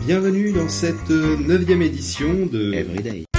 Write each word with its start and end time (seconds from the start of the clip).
Bienvenue 0.00 0.52
dans 0.52 0.68
cette 0.68 1.10
neuvième 1.10 1.82
édition 1.82 2.46
de 2.46 2.72
Everyday. 2.72 3.29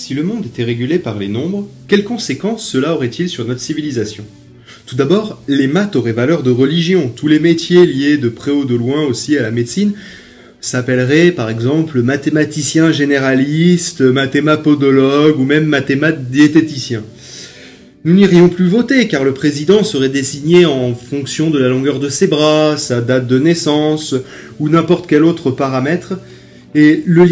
Si 0.00 0.14
le 0.14 0.22
monde 0.22 0.46
était 0.46 0.62
régulé 0.62 1.00
par 1.00 1.18
les 1.18 1.26
nombres, 1.26 1.66
quelles 1.88 2.04
conséquences 2.04 2.64
cela 2.64 2.94
aurait-il 2.94 3.28
sur 3.28 3.44
notre 3.44 3.60
civilisation? 3.60 4.24
Tout 4.86 4.94
d'abord, 4.94 5.42
les 5.48 5.66
maths 5.66 5.96
auraient 5.96 6.12
valeur 6.12 6.44
de 6.44 6.52
religion. 6.52 7.10
Tous 7.16 7.26
les 7.26 7.40
métiers 7.40 7.84
liés 7.84 8.16
de 8.16 8.28
près 8.28 8.52
ou 8.52 8.64
de 8.64 8.76
loin 8.76 9.02
aussi 9.02 9.36
à 9.36 9.42
la 9.42 9.50
médecine 9.50 9.94
s'appelleraient 10.60 11.32
par 11.32 11.50
exemple 11.50 12.00
mathématicien 12.00 12.92
généraliste, 12.92 14.02
mathémapodologue 14.02 15.36
ou 15.36 15.42
même 15.42 15.66
mathémat-diététicien. 15.66 17.02
Nous 18.04 18.14
n'irions 18.14 18.48
plus 18.48 18.68
voter 18.68 19.08
car 19.08 19.24
le 19.24 19.34
président 19.34 19.82
serait 19.82 20.08
désigné 20.08 20.64
en 20.64 20.94
fonction 20.94 21.50
de 21.50 21.58
la 21.58 21.68
longueur 21.68 21.98
de 21.98 22.08
ses 22.08 22.28
bras, 22.28 22.76
sa 22.76 23.00
date 23.00 23.26
de 23.26 23.40
naissance 23.40 24.14
ou 24.60 24.68
n'importe 24.68 25.08
quel 25.08 25.24
autre 25.24 25.50
paramètre 25.50 26.20
et 26.74 27.02
le, 27.06 27.24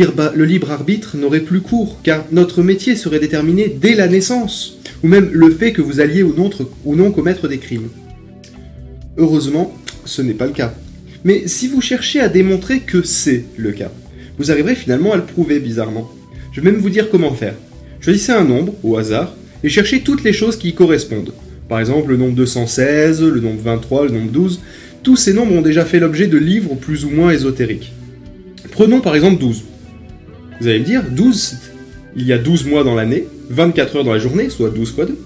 libre, 0.45 0.71
arbitre 0.71 1.17
n'aurait 1.17 1.41
plus 1.41 1.61
cours, 1.61 2.01
car 2.03 2.25
notre 2.33 2.63
métier 2.63 2.97
serait 2.97 3.21
déterminé 3.21 3.69
dès 3.69 3.95
la 3.95 4.09
naissance, 4.09 4.79
ou 5.03 5.09
même 5.09 5.29
le 5.33 5.51
fait 5.51 5.73
que 5.73 5.83
vous 5.83 6.01
alliez 6.01 6.23
ou 6.23 6.35
non, 6.35 6.51
ou 6.85 6.97
non 6.97 7.11
commettre 7.11 7.47
des 7.47 7.59
crimes. 7.59 7.89
Heureusement, 9.19 9.75
ce 10.05 10.23
n'est 10.23 10.35
pas 10.35 10.47
le 10.47 10.53
cas. 10.53 10.75
Mais 11.25 11.49
si 11.49 11.69
vous 11.69 11.81
cherchez 11.81 12.21
à 12.21 12.29
démontrer 12.29 12.81
que 12.81 13.03
c'est 13.03 13.45
le 13.57 13.73
cas, 13.73 13.91
vous 14.39 14.51
arriverez 14.51 14.75
finalement 14.75 15.13
à 15.13 15.17
le 15.17 15.25
prouver 15.25 15.61
bizarrement. 15.61 16.11
Je 16.53 16.61
vais 16.61 16.71
même 16.71 16.81
vous 16.81 16.91
dire 16.91 17.11
comment 17.11 17.33
faire. 17.33 17.55
Choisissez 18.01 18.33
un 18.33 18.45
nombre, 18.45 18.75
au 18.83 18.97
hasard, 18.97 19.35
et 19.63 19.69
cherchez 19.69 20.01
toutes 20.01 20.25
les 20.25 20.33
choses 20.33 20.57
qui 20.57 20.71
y 20.71 20.75
correspondent. 20.75 21.33
Par 21.69 21.81
exemple, 21.81 22.11
le 22.11 22.17
nombre 22.17 22.35
216, 22.35 23.23
le 23.23 23.41
nombre 23.41 23.61
23, 23.63 24.07
le 24.07 24.13
nombre 24.13 24.31
12. 24.31 24.61
Tous 25.03 25.17
ces 25.17 25.33
nombres 25.33 25.55
ont 25.55 25.63
déjà 25.63 25.85
fait 25.85 25.99
l'objet 25.99 26.27
de 26.27 26.39
livres 26.39 26.75
plus 26.75 27.05
ou 27.05 27.11
moins 27.11 27.33
ésotériques. 27.33 27.93
Prenons 28.71 29.01
par 29.01 29.15
exemple 29.15 29.41
12. 29.41 29.65
Vous 30.61 30.69
allez 30.69 30.81
me 30.81 30.85
dire, 30.85 31.03
12, 31.11 31.57
il 32.17 32.27
y 32.27 32.33
a 32.33 32.39
12 32.39 32.67
mois 32.67 32.83
dans 32.83 32.95
l'année, 32.95 33.27
24 33.51 33.97
heures 33.97 34.05
dans 34.05 34.13
la 34.13 34.19
journée, 34.19 34.49
soit 34.49 34.71
12 34.71 34.95
fois 34.95 35.05
2. 35.07 35.17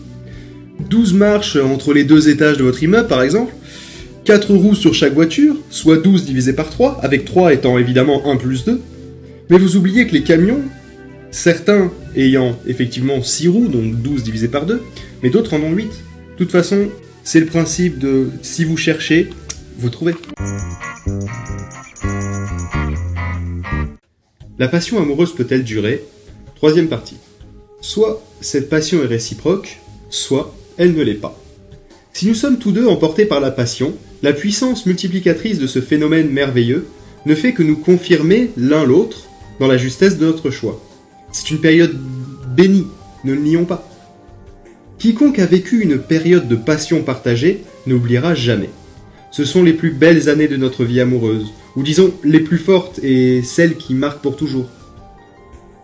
12 0.89 1.15
marches 1.15 1.57
entre 1.57 1.93
les 1.93 2.05
deux 2.05 2.29
étages 2.29 2.57
de 2.57 2.65
votre 2.65 2.83
immeuble 2.83 3.09
par 3.09 3.23
exemple. 3.23 3.53
4 4.25 4.55
roues 4.55 4.75
sur 4.75 4.95
chaque 4.95 5.15
voiture, 5.15 5.57
soit 5.71 5.97
12 5.97 6.25
divisé 6.25 6.53
par 6.53 6.69
3, 6.69 7.01
avec 7.03 7.25
3 7.25 7.53
étant 7.53 7.79
évidemment 7.79 8.31
1 8.31 8.37
plus 8.37 8.65
2. 8.65 8.81
Mais 9.49 9.59
vous 9.59 9.77
oubliez 9.77 10.07
que 10.07 10.13
les 10.13 10.23
camions, 10.23 10.61
certains 11.31 11.91
ayant 12.17 12.57
effectivement 12.67 13.23
6 13.23 13.49
roues, 13.49 13.69
donc 13.69 14.01
12 14.03 14.23
divisé 14.23 14.49
par 14.49 14.67
2, 14.67 14.83
mais 15.23 15.31
d'autres 15.31 15.55
en 15.55 15.63
ont 15.63 15.73
8. 15.73 15.85
De 15.85 15.91
toute 16.37 16.53
façon, 16.53 16.89
c'est 17.25 17.41
le 17.41 17.47
principe 17.47 17.99
de 17.99 18.29
si 18.43 18.65
vous 18.65 18.77
cherchez, 18.77 19.31
vous 19.79 19.91
trouvez. 19.91 20.15
La 24.61 24.69
passion 24.69 24.99
amoureuse 24.99 25.35
peut-elle 25.35 25.65
durer? 25.65 26.05
Troisième 26.55 26.89
partie. 26.89 27.17
Soit 27.81 28.23
cette 28.43 28.69
passion 28.69 29.03
est 29.03 29.07
réciproque, 29.07 29.79
soit 30.11 30.55
elle 30.77 30.93
ne 30.93 31.03
l'est 31.03 31.15
pas. 31.15 31.43
Si 32.13 32.27
nous 32.27 32.35
sommes 32.35 32.59
tous 32.59 32.71
deux 32.71 32.87
emportés 32.87 33.25
par 33.25 33.41
la 33.41 33.53
passion, 33.53 33.95
la 34.23 34.35
puissance 34.35 34.85
multiplicatrice 34.85 35.59
de 35.59 35.67
ce 35.67 35.81
phénomène 35.81 36.29
merveilleux 36.29 36.87
ne 37.25 37.35
fait 37.35 37.55
que 37.55 37.63
nous 37.63 37.79
confirmer 37.79 38.51
l'un 38.59 38.85
l'autre 38.85 39.29
dans 39.61 39.67
la 39.67 39.79
justesse 39.79 40.19
de 40.19 40.27
notre 40.27 40.51
choix. 40.51 40.79
C'est 41.33 41.51
une 41.51 41.63
période 41.63 41.97
bénie, 42.55 42.87
ne 43.25 43.33
le 43.33 43.41
nions 43.41 43.65
pas. 43.65 43.89
Quiconque 44.99 45.39
a 45.39 45.47
vécu 45.47 45.81
une 45.81 45.99
période 45.99 46.49
de 46.49 46.57
passion 46.57 47.03
partagée 47.03 47.63
n'oubliera 47.87 48.35
jamais. 48.35 48.69
Ce 49.31 49.47
sont 49.47 49.63
les 49.63 49.73
plus 49.73 49.91
belles 49.91 50.29
années 50.29 50.49
de 50.49 50.59
notre 50.59 50.85
vie 50.85 51.01
amoureuse, 51.01 51.51
ou 51.77 51.83
disons 51.83 52.13
les 52.25 52.41
plus 52.41 52.59
fortes 52.59 52.99
et 53.03 53.43
celles 53.43 53.77
qui 53.77 53.95
marquent 53.95 54.23
pour 54.23 54.37
toujours. 54.37 54.67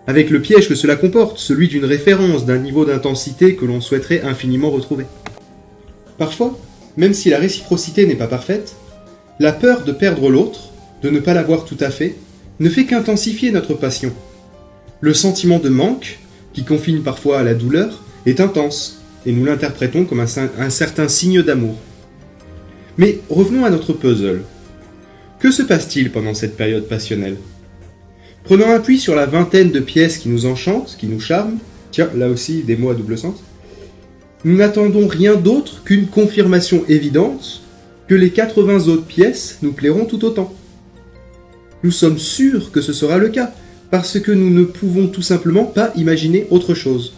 Avec 0.07 0.31
le 0.31 0.41
piège 0.41 0.69
que 0.69 0.75
cela 0.75 0.97
comporte, 0.97 1.39
celui 1.39 1.69
d'une 1.69 1.85
référence, 1.85 2.47
d'un 2.47 2.59
niveau 2.59 2.85
d'intensité 2.85 3.57
que 3.57 3.65
l'on 3.65 3.81
souhaiterait 3.81 4.23
infiniment 4.23 4.71
retrouver. 4.71 5.05
Parfois, 6.19 6.57
même 6.97 7.13
si 7.13 7.29
la 7.29 7.39
réciprocité 7.39 8.07
n'est 8.07 8.15
pas 8.15 8.29
parfaite, 8.29 8.77
la 9.41 9.53
peur 9.53 9.85
de 9.85 9.93
perdre 9.93 10.31
l'autre, 10.31 10.71
de 11.03 11.11
ne 11.11 11.19
pas 11.19 11.35
l'avoir 11.35 11.65
tout 11.65 11.77
à 11.81 11.91
fait, 11.91 12.17
ne 12.61 12.69
fait 12.69 12.85
qu'intensifier 12.85 13.51
notre 13.51 13.75
passion. 13.75 14.13
Le 15.01 15.13
sentiment 15.13 15.59
de 15.59 15.69
manque, 15.69 16.21
qui 16.53 16.65
confine 16.65 17.03
parfois 17.03 17.41
à 17.41 17.43
la 17.43 17.55
douleur, 17.55 18.03
est 18.25 18.41
intense, 18.41 19.03
et 19.27 19.33
nous 19.33 19.45
l'interprétons 19.45 20.05
comme 20.05 20.21
un, 20.21 20.27
un 20.59 20.71
certain 20.71 21.09
signe 21.09 21.43
d'amour. 21.43 21.77
Mais 22.97 23.19
revenons 23.29 23.65
à 23.65 23.71
notre 23.71 23.93
puzzle. 23.93 24.43
Que 25.39 25.51
se 25.51 25.63
passe-t-il 25.63 26.11
pendant 26.11 26.33
cette 26.33 26.57
période 26.57 26.89
passionnelle? 26.89 27.37
Prenons 28.45 28.71
appui 28.71 28.99
sur 28.99 29.15
la 29.15 29.27
vingtaine 29.27 29.71
de 29.71 29.81
pièces 29.81 30.17
qui 30.17 30.31
nous 30.31 30.47
enchantent, 30.47 30.97
qui 30.99 31.07
nous 31.07 31.21
charment, 31.21 31.59
tiens, 31.91 32.09
là 32.15 32.29
aussi 32.29 32.63
des 32.63 32.77
mots 32.77 32.91
à 32.91 32.95
double 32.95 33.19
sens, 33.19 33.43
nous 34.45 34.57
n'attendons 34.57 35.07
rien 35.07 35.35
d'autre 35.35 35.83
qu'une 35.85 36.07
confirmation 36.07 36.85
évidente 36.89 37.63
que 38.09 38.15
les 38.15 38.31
80 38.31 38.89
autres 38.89 39.05
pièces 39.05 39.59
nous 39.61 39.73
plairont 39.73 40.07
tout 40.07 40.25
autant. 40.25 40.55
Nous 41.83 41.91
sommes 41.91 42.19
sûrs 42.19 42.71
que 42.71 42.81
ce 42.81 42.93
sera 42.95 43.19
le 43.19 43.29
cas, 43.29 43.53
parce 43.91 44.19
que 44.19 44.33
nous 44.33 44.51
ne 44.51 44.65
pouvons 44.65 45.09
tout 45.09 45.23
simplement 45.23 45.65
pas 45.65 45.93
imaginer 45.97 46.47
autre 46.51 46.75
chose. 46.75 47.15